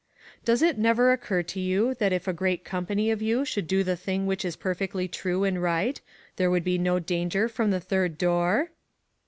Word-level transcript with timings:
Does 0.43 0.63
it 0.63 0.79
never 0.79 1.11
occur 1.11 1.43
to 1.43 1.59
you 1.59 1.93
that 1.99 2.11
if 2.11 2.27
a 2.27 2.33
great 2.33 2.65
company 2.65 3.11
of 3.11 3.21
you 3.21 3.45
should 3.45 3.67
do 3.67 3.83
the 3.83 3.95
thing 3.95 4.25
which 4.25 4.43
is 4.43 4.55
perfectly 4.55 5.07
true 5.07 5.43
and 5.43 5.61
right, 5.61 6.01
there 6.37 6.49
would 6.49 6.63
be 6.63 6.79
no 6.79 6.97
danger 6.97 7.47
from 7.47 7.69
the 7.69 7.79
third 7.79 8.17
door?" 8.17 8.71